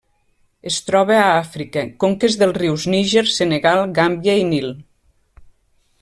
Es 0.69 0.77
troba 0.85 1.17
a 1.23 1.27
Àfrica: 1.41 1.83
conques 2.03 2.37
dels 2.43 2.57
rius 2.59 2.87
Níger, 2.93 3.25
Senegal, 3.35 3.83
Gàmbia 3.99 4.37
i 4.45 4.51
Nil. 4.53 4.71